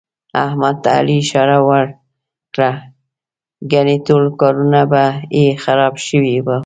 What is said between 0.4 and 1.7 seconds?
احمد ته علي اشاره